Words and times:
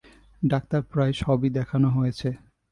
Doctor 0.41 0.81
প্রায় 0.91 1.13
সবই 1.21 1.49
দেখানো 1.57 1.87
হয়েছে। 1.89 2.29